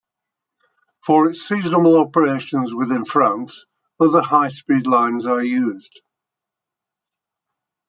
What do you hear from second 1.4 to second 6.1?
seasonal operations within France, other high-speed lines are used.